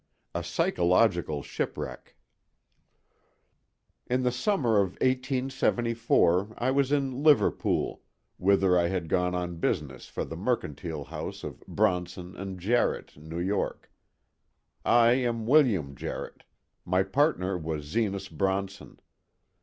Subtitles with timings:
[0.33, 2.15] A PSYCHOLOGICAL SHIPWRECK
[4.07, 8.01] IN the summer of 1874 I was in Liverpool,
[8.39, 13.39] whither I had gone on business for the mercantile house of Bronson & Jarrett, New
[13.39, 13.91] York.
[14.83, 16.45] I am William Jarrett;
[16.83, 18.99] my partner was Zenas Bronson.